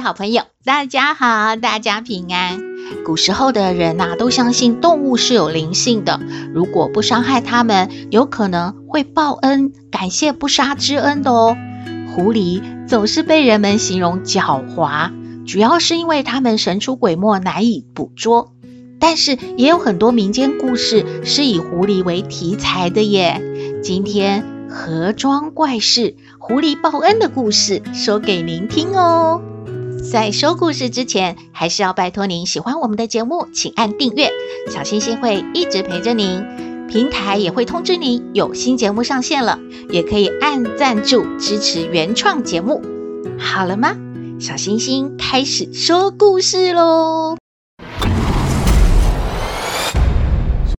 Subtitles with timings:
[0.00, 2.58] 好朋友，大家好，大家平安。
[3.04, 6.20] 古时候的人呐、都相信动物是有灵性的，
[6.54, 11.56] 如果不伤害它们，有可能会报恩，感谢不杀之恩的哦。
[12.14, 15.12] 狐狸总是被人们形容狡猾，
[15.46, 18.52] 主要是因为它们神出鬼没，难以捕捉。
[18.98, 23.40] 但是也有很多民间故事是以狐狸为题材的耶。
[23.82, 29.42] 今天河庄怪事、狐狸报恩的故事，说给您听哦。
[30.00, 34.30] 在说故事之前，还是要拜托您喜欢我们的节目，请按订阅，
[34.68, 36.44] 小星星会一直陪着您。
[36.88, 39.58] 平台也会通知您有新节目上线了，
[39.90, 42.82] 也可以按赞助支持原创节目。
[43.38, 43.94] 好了吗？
[44.40, 47.36] 小星星开始说故事喽。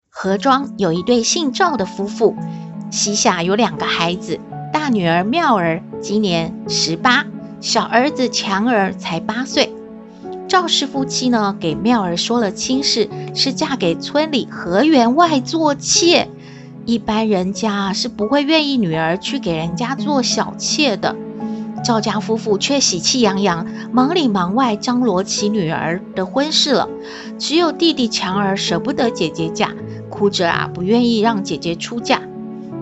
[0.09, 2.35] 河庄有一对姓赵的夫妇，
[2.91, 4.39] 膝下有两个孩子，
[4.73, 7.25] 大女儿妙儿今年十八。
[7.61, 9.71] 小儿子强儿才八岁，
[10.47, 16.27] 赵氏夫妻呢，给妙儿说了亲事，是嫁给村里河员外做妾。
[16.87, 21.15] 一般人家是不会愿意女儿去给人家做小妾的。
[21.83, 26.89] 赵家夫妇却喜气洋洋，忙里忙外张罗起女儿的婚事了。
[27.37, 29.69] 只有弟弟强儿舍不得姐姐嫁，
[30.09, 32.23] 哭着啊，不愿意让姐姐出嫁。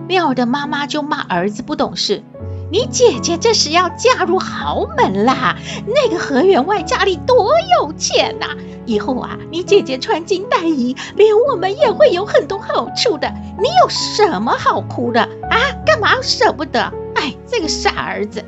[0.08, 2.22] 妙儿的妈妈就骂儿子不懂事。
[2.70, 5.56] 你姐姐这是要嫁入豪门啦！
[5.86, 8.46] 那个何员外家里多有钱呐！
[8.86, 13.32] 以后啊，你姐姐穿金戴银，连我们也会有很多好处的。
[13.58, 15.58] 你有什么好哭的啊？
[15.84, 16.92] 干嘛舍不得？
[17.16, 18.44] 哎，这个傻儿子！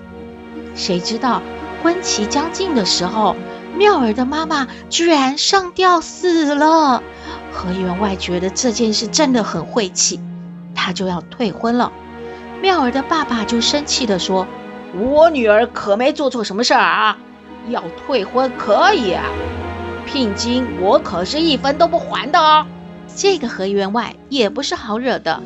[0.76, 1.42] 谁知道
[1.82, 3.34] 婚期将近的时候，
[3.76, 7.02] 妙儿的妈妈居然上吊死了。
[7.52, 10.20] 何员外觉得这件事真的很晦气，
[10.76, 11.92] 他就要退婚了。
[12.62, 14.46] 妙儿的爸爸就生气地说
[14.96, 17.18] ：“我女儿可没做错什么事儿啊，
[17.68, 19.24] 要退婚可以啊，
[20.06, 22.64] 聘金我可是一分都不还的哦。”
[23.16, 25.42] 这个何员外也不是好惹的，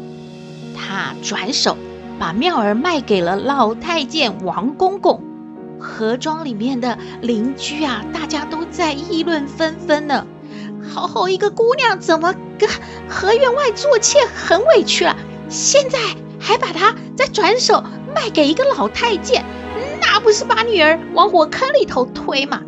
[0.77, 1.79] 他转手
[2.19, 5.23] 把妙儿卖给了老太监王公公。
[5.81, 10.27] 河庄里面的邻居啊，大家都在议论纷纷呢。
[10.87, 12.69] 好好一个姑娘，怎么跟
[13.09, 15.17] 何员外做妾，很委屈了。
[15.49, 15.99] 现在。
[16.39, 17.83] 还把他再转手
[18.15, 19.45] 卖给一个老太监，
[20.01, 22.61] 那不是把女儿往火坑里头推吗？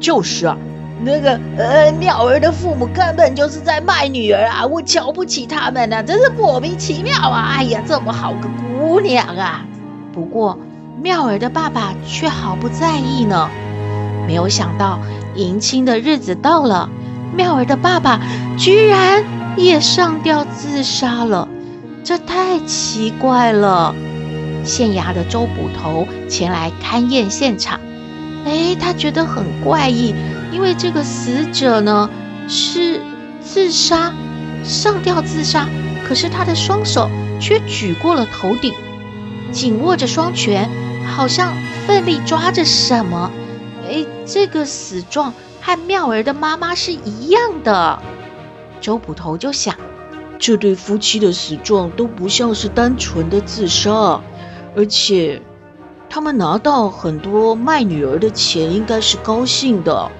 [0.00, 0.56] 就是啊，
[1.04, 4.66] 那个呃，妙儿的父母根本就是在卖女儿啊！
[4.66, 7.54] 我瞧不起他们呢、啊，真是莫名其妙啊！
[7.56, 9.64] 哎呀，这么好个姑娘啊！
[10.12, 10.58] 不过
[11.00, 13.48] 妙儿的爸爸却毫不在意呢。
[14.26, 14.98] 没有想到
[15.34, 16.88] 迎亲的日子到了，
[17.34, 18.20] 妙儿的爸爸
[18.56, 19.24] 居然
[19.56, 21.48] 也上吊自杀了。
[22.04, 23.94] 这太奇怪了！
[24.64, 27.80] 县衙的周捕头前来勘验现场，
[28.44, 30.14] 哎，他觉得很怪异，
[30.52, 32.10] 因为这个死者呢
[32.48, 33.00] 是
[33.40, 34.12] 自杀，
[34.64, 35.66] 上吊自杀，
[36.06, 37.08] 可是他的双手
[37.40, 38.74] 却举过了头顶，
[39.52, 40.68] 紧握着双拳，
[41.06, 41.52] 好像
[41.86, 43.30] 奋力抓着什么。
[43.88, 48.00] 哎，这个死状和妙儿的妈妈是一样的。
[48.80, 49.74] 周捕头就想。
[50.42, 54.20] 这对夫妻的死状都不像是单纯的自杀，
[54.76, 55.40] 而且
[56.10, 60.10] 他们拿到很多卖女儿的钱，应该是高兴的。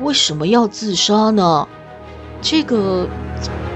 [0.00, 1.68] 为什么要自杀呢？
[2.40, 3.06] 这个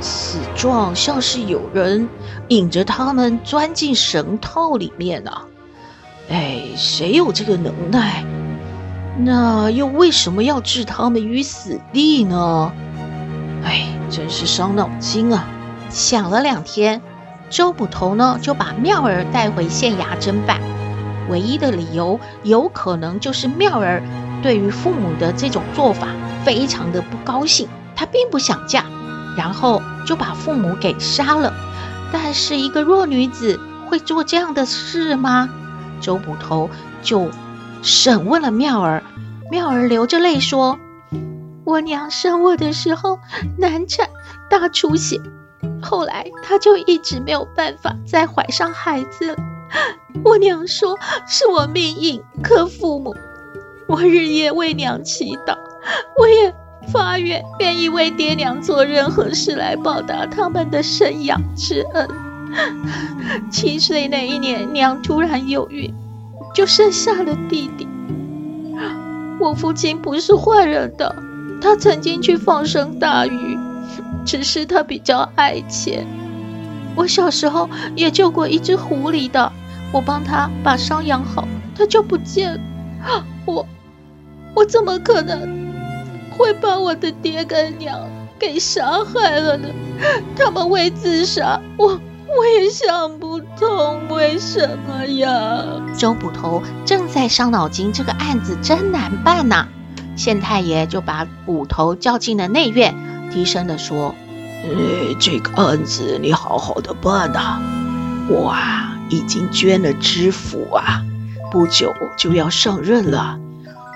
[0.01, 2.09] 死状像是有人
[2.49, 5.47] 引着他们钻进绳套里面呢、啊。
[6.31, 8.25] 哎，谁有这个能耐？
[9.21, 12.73] 那又为什么要置他们于死地呢？
[13.63, 15.47] 哎，真是伤脑筋啊！
[15.89, 17.01] 想了两天，
[17.49, 20.61] 周捕头呢就把妙儿带回县衙侦办。
[21.29, 24.03] 唯一的理由，有可能就是妙儿
[24.43, 26.09] 对于父母的这种做法
[26.45, 28.85] 非常的不高兴，她并不想嫁，
[29.37, 31.53] 然后就把父母给杀了。
[32.13, 33.59] 但是一个弱女子
[33.89, 35.49] 会做这样的事吗？
[36.01, 36.71] 周捕头
[37.03, 37.31] 就
[37.83, 39.03] 审问了妙儿，
[39.51, 40.79] 妙儿流着泪说
[41.65, 43.19] ：“我娘生我的时候
[43.59, 44.09] 难产，
[44.49, 45.21] 大出血。”
[45.87, 49.37] 后来，她就一直没有办法再怀上孩子。
[50.25, 50.99] 我娘说
[51.29, 53.15] 是我命硬克父母，
[53.87, 55.57] 我日夜为娘祈祷，
[56.19, 56.53] 我也
[56.93, 62.09] 发愿愿意为爹娘做任何事来报答他们的生养之恩。
[63.51, 65.95] 七岁那一年，娘突然有孕，
[66.55, 67.87] 就生下了弟弟。
[69.39, 71.15] 我父亲不是坏人的，
[71.61, 73.59] 他曾经去放生大鱼，
[74.27, 76.07] 只是他比较爱钱。
[76.95, 79.53] 我小时候也救过一只狐狸的。
[79.93, 83.25] 我帮他把伤养好，他就不见了。
[83.47, 83.67] 我，
[84.55, 85.73] 我怎么可能
[86.37, 88.01] 会把我的爹跟娘
[88.39, 89.69] 给杀害了呢？
[90.37, 95.65] 他们会自杀，我我也想不通为什么呀。
[95.97, 99.69] 周捕头正在伤脑筋，这个案子真难办呐、
[100.17, 102.95] 县太爷就把捕头叫进了内院，
[103.37, 104.15] 低声地说
[104.65, 107.61] ：“呃，这个案子你好好的办呐、
[108.49, 111.05] 啊，”已经捐了知府啊，
[111.53, 113.39] 不久就要上任了。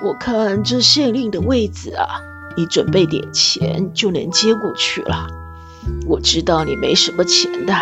[0.04, 2.20] 我看这县令的位子啊，
[2.54, 5.28] 你准备点钱就能接过去了。
[6.06, 7.74] 我知道你没什么钱的，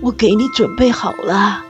[0.00, 1.62] 我给你准备好了。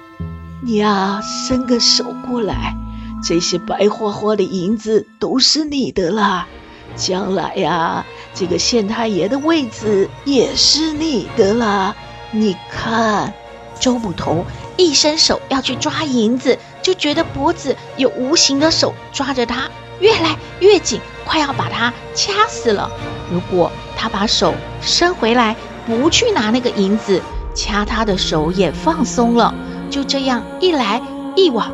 [0.62, 2.76] 你呀，伸个手过来，
[3.24, 6.46] 这些白花花的银子都是你的啦。
[6.94, 8.06] 将来呀，
[8.38, 11.96] 这个县太爷的位子也是你的啦。
[12.32, 13.32] 你看，
[13.80, 14.44] 周捕头。
[14.76, 22.90] 一伸手要去抓银子，就觉得脖子有无形的手抓着他，越来越紧，快要把他掐死了。
[23.32, 24.52] 如果他把手
[24.82, 25.56] 伸回来，
[25.86, 27.22] 不去拿那个银子，
[27.54, 29.54] 掐他的手也放松了。
[29.88, 31.00] 就这样一来
[31.36, 31.72] 一往，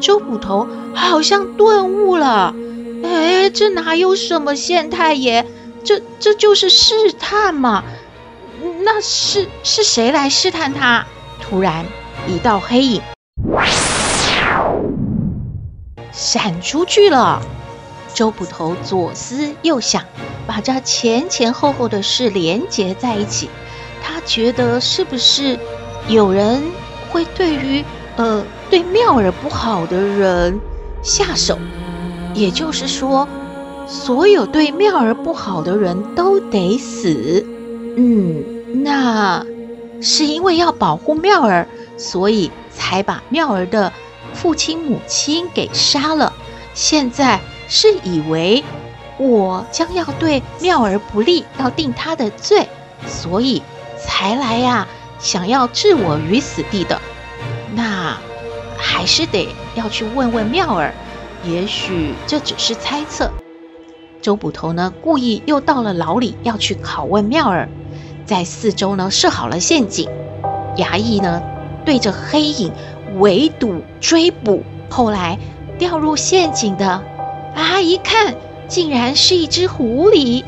[0.00, 2.54] 周捕头好像顿悟了。
[3.02, 5.44] 哎，这哪有什么县太爷？
[5.84, 7.84] 这这就是试探嘛。
[8.82, 11.06] 那是是谁来试探他？
[11.40, 11.84] 突然。
[12.26, 13.02] 一道黑影
[16.10, 17.42] 闪出去了，
[18.14, 20.02] 周捕头左思右想，
[20.46, 23.50] 把这前前后后的事连结在一起。
[24.02, 25.58] 他觉得是不是
[26.08, 26.62] 有人
[27.10, 27.84] 会对于
[28.16, 30.58] 呃对妙儿不好的人
[31.02, 31.58] 下手？
[32.32, 33.28] 也就是说，
[33.86, 37.44] 所有对妙儿不好的人都得死。
[37.96, 39.44] 嗯，那
[40.00, 41.66] 是因为要保护妙儿。
[41.96, 43.92] 所以才把妙儿的
[44.32, 46.32] 父亲母亲给杀了。
[46.74, 48.64] 现在是以为
[49.16, 52.68] 我将要对妙儿不利，要定他的罪，
[53.06, 53.62] 所以
[53.96, 54.88] 才来呀、
[55.20, 57.00] 想要置我于死地的。
[57.76, 58.16] 那
[58.76, 60.92] 还是得要去问问妙儿，
[61.44, 63.30] 也许这只是猜测。
[64.24, 67.68] 周捕头呢，故意又到了牢里，要去拷问妙儿，
[68.24, 70.08] 在四周呢设好了陷阱，
[70.78, 71.42] 衙役呢。
[71.84, 72.72] 对着黑影
[73.18, 75.38] 围堵追捕，后来
[75.78, 77.02] 掉入陷阱的
[77.54, 77.82] 啊！
[77.82, 78.34] 一看，
[78.66, 80.42] 竟然是一只狐狸。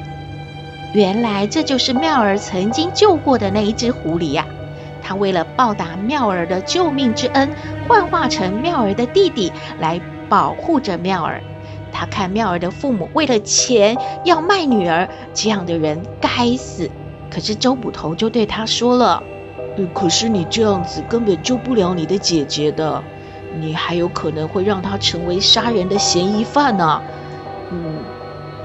[0.95, 4.47] 原来这就是妙儿曾经救过的那一只狐狸呀、
[5.03, 7.51] 他为了报答妙儿的救命之恩，
[7.87, 10.01] 幻化成妙儿的弟弟来
[10.31, 11.43] 保护着妙儿。
[11.93, 16.91] 他看妙儿的父母为了钱要卖女儿，这样的人该死。
[17.31, 19.23] 可是周捕头就对他说了。
[19.93, 23.03] 可是你这样子根本救不了你的姐姐的，
[23.61, 27.03] 你还有可能会让她成为杀人的嫌疑犯呢。
[27.71, 27.97] 嗯，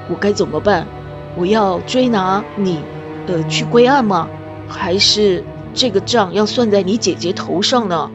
[0.10, 0.88] 我该怎么办？
[1.36, 2.80] 我要追拿你，
[3.28, 4.28] 呃，去归案吗？
[4.70, 8.10] 还是这个账要算在你姐姐头上呢？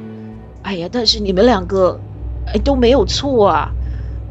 [0.62, 2.00] 哎呀，但是你们两个，
[2.46, 3.70] 哎，都没有错啊。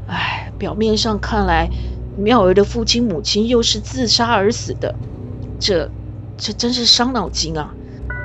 [0.08, 1.70] 哎，表面上看来，
[2.18, 4.96] 妙儿的父亲母亲又是自杀而死的，
[5.60, 5.90] 这，
[6.38, 7.74] 这真是伤脑筋啊。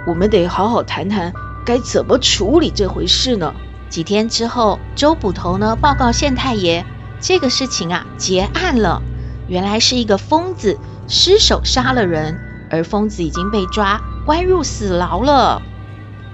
[0.07, 1.33] 我们得好好谈谈
[1.67, 3.55] 该怎么处理这回事呢？
[3.89, 6.85] 几天之后，周捕头呢报告县太爷，
[7.21, 9.03] 这个事情啊结案了。
[9.49, 12.39] 原来是一个疯子失手杀了人，
[12.71, 15.63] 而疯子已经被抓关入死牢了。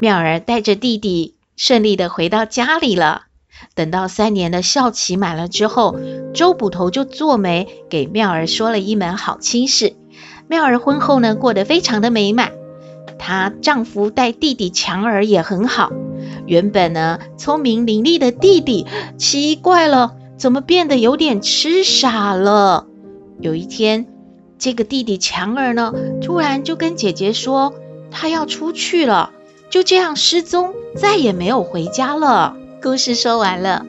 [0.00, 3.25] 妙儿带着弟弟顺利的回到家里了。
[3.75, 5.96] 等到三年的孝期满了之后，
[6.34, 9.94] 周捕头就做媒给妙儿说了一门好亲事。
[10.48, 12.52] 妙儿婚后呢过得非常的美满。
[13.18, 15.90] 她丈夫待弟弟强儿也很好。
[16.46, 18.86] 原本呢，聪明伶俐的弟弟，
[19.18, 22.86] 奇怪了，怎么变得有点痴傻了？
[23.40, 24.06] 有一天，
[24.58, 27.75] 这个弟弟强儿呢，突然就跟姐姐说，
[28.10, 29.30] 他要出去了，
[29.70, 32.56] 就这样失踪，再也没有回家了。
[32.86, 33.84] 故事说完了。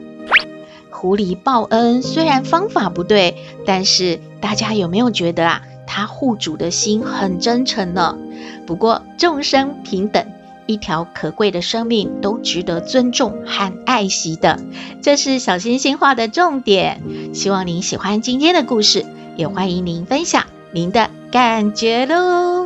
[0.90, 8.18] 狐狸报恩虽然方法不对，但是大家有没有觉得啊，他护主的心很真诚呢？
[8.66, 10.26] 不过众生平等，
[10.66, 14.58] 一条可贵的生命都值得尊重和爱惜的。
[15.00, 17.00] 这是小星星画的重点。
[17.32, 22.57] 希望您喜欢今天的故事，也欢迎您分享您的感觉喽。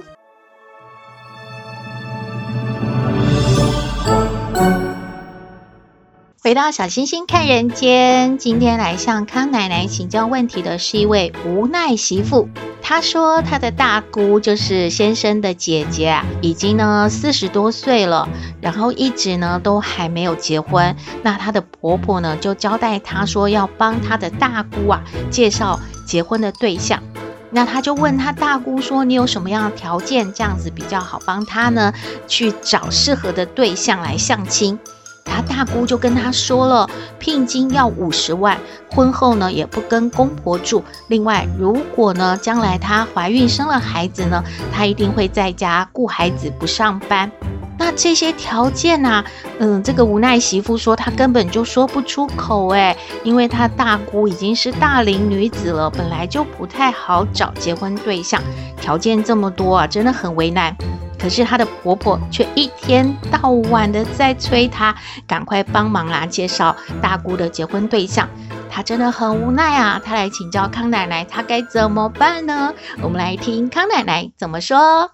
[6.52, 12.46] 回到小星星看人间，今天来向康奶奶请教问题的是一位无奈媳妇。
[12.82, 18.28] 她说，她的大姑就是先生的姐姐啊，已经呢四十多岁了，
[18.60, 20.94] 然后一直呢都还没有结婚。
[21.22, 27.02] 那她的婆婆呢就交代她说，要帮她的大姑啊介绍结婚的对象。
[27.50, 31.94] 那她就问她大姑说：“你有什么样的条件，这样子比较好帮她呢
[32.28, 34.78] 去找适合的对象来相亲？”
[35.24, 36.88] 他大姑就跟他说了，
[37.18, 38.58] 聘金要五十万，
[38.90, 40.84] 婚后呢也不跟公婆住。
[41.08, 47.30] 另外，如果呢将来她怀孕生了孩子呢，她一定会在家顾孩子不上班。
[47.78, 49.24] 那这些条件啊，
[49.58, 58.40] 嗯，这个无奈媳妇说她根本就说不出口诶，因为她大姑已经是大龄女子了，本来就不太好找结婚对象，
[58.80, 60.76] 条件这么多啊，真的很为难。
[61.22, 64.92] 可是她的婆婆却一天到晚的在催她
[65.24, 68.28] 赶快帮忙啊，介绍大姑的结婚对象。
[68.68, 72.74] 她真的很无奈啊，她来请教康奶奶，她该怎么办呢？
[73.00, 75.08] 我们来听康奶奶怎么说。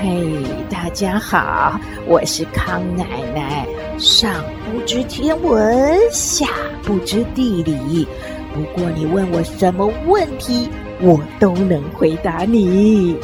[0.00, 3.64] 嘿，大家好，我是康奶奶。
[3.96, 4.32] 上
[4.64, 6.46] 不知天文，下
[6.82, 8.06] 不知地理，
[8.52, 10.68] 不过你问我什么问题，
[11.00, 13.16] 我都能回答你。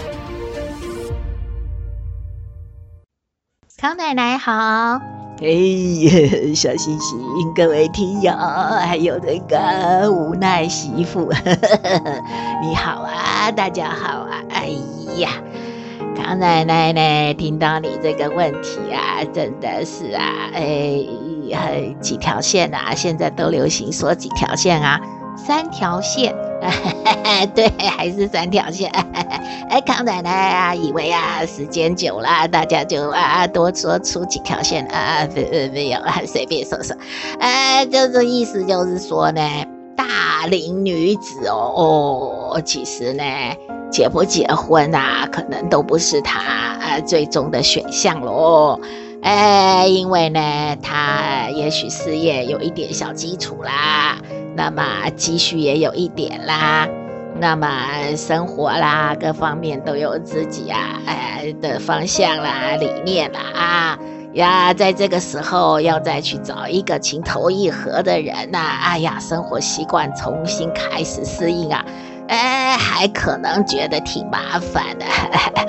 [3.85, 4.99] 康奶奶好，
[5.39, 7.19] 嘿，小星星，
[7.55, 11.31] 各位听友，还有那个无奈媳妇，
[12.65, 14.71] 你好啊，大家好啊，哎
[15.19, 15.33] 呀，
[16.17, 21.05] 康奶奶呢，听到你这个问题啊，真的是啊，哎，
[22.01, 24.99] 几条线啊，现在都流行说几条线啊，
[25.37, 26.35] 三条线。
[27.55, 28.91] 对，还是三条线。
[29.69, 36.97] 哎，康奶奶啊，以为啊，时间久了，大家就啊多说出几条线啊，啊没没有啊，随便说说。
[37.39, 39.43] 哎，就是意思，就是说呢，
[39.95, 43.23] 大龄女子哦，哦，其实呢，
[43.91, 48.81] 结不结婚啊，可能都不是她啊最终的选项喽。
[49.23, 50.41] 哎，因为呢，
[50.83, 54.17] 她也许事业有一点小基础啦。
[54.57, 56.89] 那么积蓄也有一点啦，
[57.41, 63.99] 那么生活啦，各方面都有自己啊，哎的方向啦、理念啦啊
[64.35, 71.85] 呀，在这个时候要再去找一个情投意合的人呐，哎呀，生活习惯重新开始适应啊，
[72.29, 75.05] 哎，还可能觉得挺麻烦的。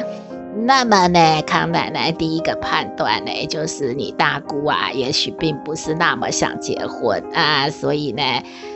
[0.67, 8.21] 那么呢，康奶奶第一个判断呢，就是你大姑啊，也许并不是那么想结婚啊，所以呢。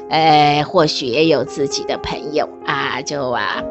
[0.09, 3.61] 呃，或许也有自己的朋友啊，就啊，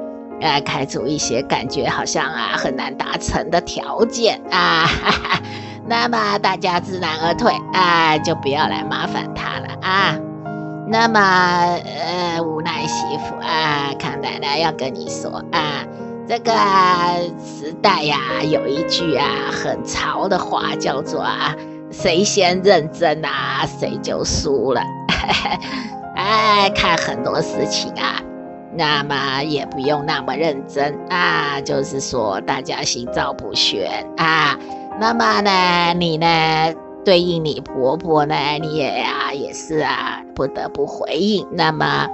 [0.40, 5.40] 呃，开出一些感觉好像啊很难达成的条件啊，哈哈，
[5.86, 10.16] 那么大家知难而退啊，就不要来麻烦他了啊。
[10.90, 15.84] 那么呃，无奈媳妇啊，康奶奶要跟你说啊，
[16.28, 16.52] 这个
[17.44, 21.54] 时代呀，有一句啊很潮的话，叫做啊，
[21.90, 24.80] 谁先认真啊，谁就输了。
[26.18, 28.20] 哎，看很多事情啊，
[28.74, 31.60] 那么也不用那么认真啊。
[31.60, 34.58] 就是说，大家心照不宣啊。
[34.98, 41.46] 那么呢，你呢，对应你婆婆呢，你也啊，也是啊，不得不回应。
[41.52, 42.08] 那么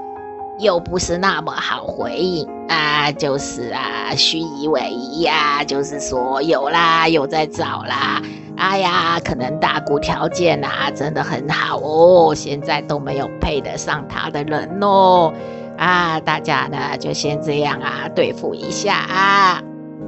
[0.59, 5.65] 又不是那么好回应啊，就是啊，虚以委蛇呀。
[5.65, 8.23] 就是说，有啦，有在找啦。
[8.57, 15.33] 哎呀，可能大姑条件啊，真的很好哦，现在都没有配得上她的人哦。
[15.77, 19.61] 啊，大家呢就先这样啊，对付一下啊。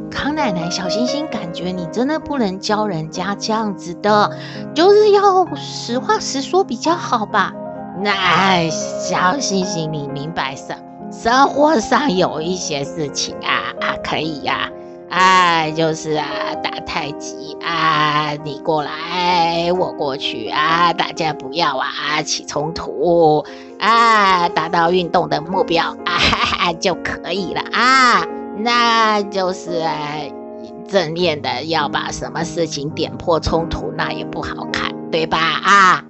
[0.08, 4.30] 康奶奶，小星星感觉你真的不能教人家这样子的，
[4.74, 7.52] 就是要实话实说比较好吧？
[8.02, 11.12] 那小星星，你明白什么？
[11.12, 14.70] 生活上有一些事情啊啊，可以呀。
[15.08, 16.26] 哎，就是啊，
[16.62, 23.44] 打太极啊，你过来，我过去啊，大家不要啊起冲突
[23.78, 28.24] 啊，达到运动的目标啊就可以了啊。
[28.58, 29.80] 那就是，
[30.88, 35.38] 正面的要把什么事情点破冲突，那也不好看，对吧？
[35.38, 36.04] 啊。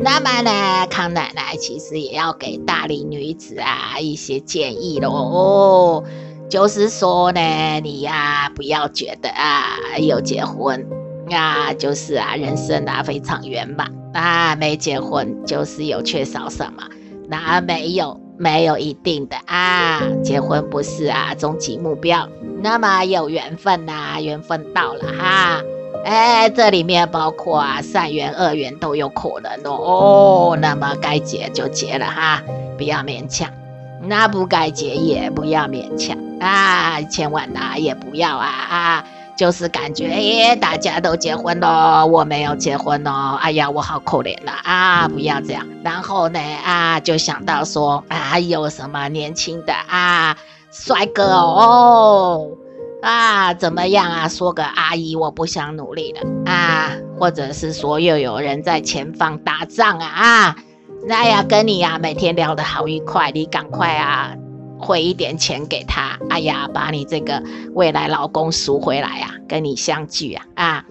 [0.00, 6.04] 那么呢，康奶奶其实也要给大龄女子啊一些建议喽。
[6.48, 10.86] 就是说呢，你呀、啊、不要觉得啊有结婚
[11.30, 16.84] 啊就是啊人生啊非常圆满啊，没结婚就是有缺少什么，
[17.28, 22.28] 那没有没有一定的啊，结婚不是啊终极目标，
[22.62, 25.60] 那么有缘分呐、啊，缘分到了哈。
[26.08, 29.76] 哎，这里面包括啊，善缘、恶缘都有可能哦。
[30.52, 32.42] 哦，那么该结就结了哈，
[32.78, 33.50] 不要勉强。
[34.00, 39.04] 那不该结也不要勉强啊，千万呐、啊、也不要啊啊，
[39.36, 43.38] 就是感觉哎，大家都结婚了，我没有结婚哦。
[43.42, 45.66] 哎呀，我好可怜呐啊，不要这样。
[45.84, 50.34] 然后呢啊，就想到说啊，有什么年轻的啊，
[50.72, 52.48] 帅哥哦。
[53.00, 54.28] 啊，怎么样啊？
[54.28, 60.56] 说个阿姨，我不想努力了啊，或者是说又有人在前方打仗啊啊，
[61.06, 64.34] 那呀跟你呀、啊、每天聊得好愉快，你赶快啊
[64.80, 67.42] 汇一点钱给他，哎呀，把你这个
[67.74, 70.84] 未来老公赎回来啊，跟你相聚啊啊，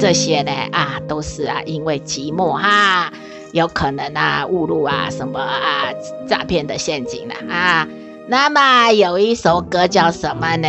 [0.00, 3.12] 这些呢啊都是啊因为寂寞哈、啊，
[3.52, 5.86] 有可能啊误入啊什么啊
[6.26, 7.86] 诈骗的陷阱了啊。
[8.28, 10.68] 那么有一首歌叫什么呢？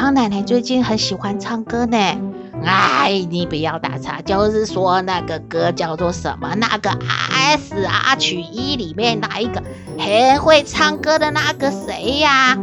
[0.00, 1.98] 康奶奶最近很喜欢唱歌呢，
[2.64, 6.54] 哎，你不要打岔，就是说那个歌叫做什么？
[6.54, 6.96] 那个
[7.32, 9.60] S H E 里面哪一个
[9.98, 12.56] 很会唱歌的那个谁呀？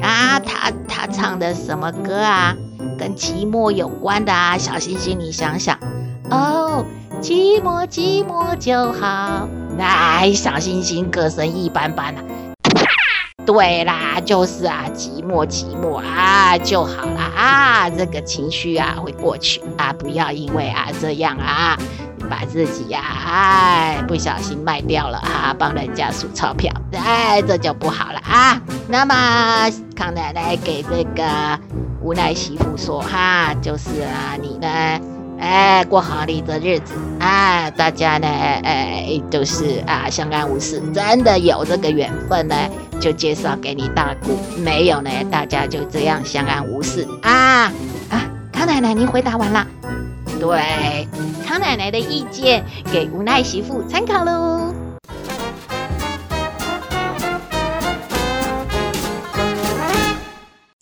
[0.00, 2.54] 啊，他他唱的什么歌啊？
[2.96, 4.56] 跟寂寞有关的啊？
[4.56, 5.76] 小星星，你想想
[6.30, 6.86] 哦，
[7.20, 9.48] 寂寞寂寞就好。
[9.76, 12.22] 哎，小星星歌声一般般啊。
[13.46, 21.78] 对啦，就是啊，寂寞寂寞啊就好了啊，这个情绪啊会过去啊，不要因为啊这样啊，
[22.28, 28.60] 把自己呀、啊、不小心卖掉了啊，帮人家数钞票，哎这就不好了啊。
[28.88, 31.24] 那么康奶奶给这个
[32.02, 34.68] 无奈媳妇说哈，就是啊你呢。
[35.38, 37.70] 哎，过好你的日子啊！
[37.72, 40.80] 大家呢，哎，都、就是啊，相安无事。
[40.94, 42.56] 真的有这个缘分呢，
[43.00, 47.72] 就介绍给你大姑；没有呢，大家就这样相安无事啊！
[48.10, 49.66] 啊，康奶奶，您回答完了。
[50.40, 51.06] 对，
[51.46, 54.85] 康奶奶的意见给无奈媳妇参考喽。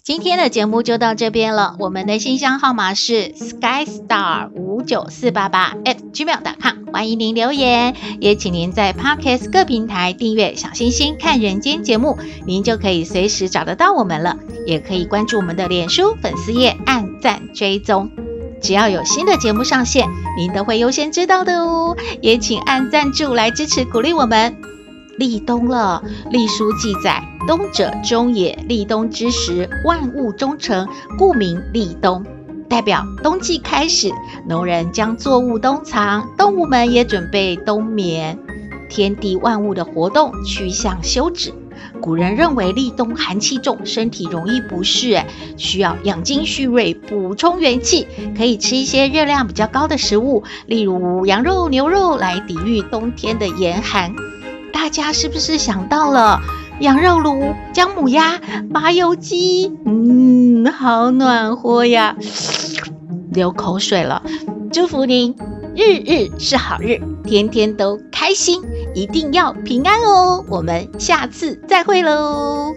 [0.04, 1.76] 今天的节目就到这边了。
[1.78, 7.96] 我们的信箱号码是 skystar 五九四八八 at gmail.com，欢迎您留言。
[8.20, 14.36] 也请您在 Podcast 各平台订阅“小星星看人间”节目，您就可以随时找得到我们了。
[14.66, 18.10] 也可以关注我们的脸书粉丝页，按赞追踪。
[18.60, 21.96] 只要有新的节目上线，您都会优先知道的哦。
[22.20, 24.54] 也请按赞助来支持鼓励我们。
[25.16, 28.58] 立冬了，历书记载，冬者终也。
[28.68, 32.24] 立冬之时，万物终成，故名立冬，
[32.68, 34.10] 代表冬季开始。
[34.48, 38.38] 农人将作物冬藏，动物们也准备冬眠，
[38.88, 41.52] 天地万物的活动趋向休止。
[42.00, 45.22] 古人认为立冬寒气重，身体容易不适，
[45.56, 54.14] 需要养精蓄锐，补充元气，可以吃一些热量比较高的食物，例如羊肉、牛肉，来抵御冬天的严寒。
[54.72, 56.40] 大家是不是想到了
[56.80, 59.72] 羊肉炉、姜母鸭、麻油鸡？
[59.86, 62.16] 嗯，好暖和呀，
[63.32, 64.22] 流口水了。
[64.72, 65.34] 祝福您
[65.76, 68.60] 日日是好日，天天都开心，
[68.94, 70.44] 一定要平安哦。
[70.48, 72.74] 我们下次再会喽。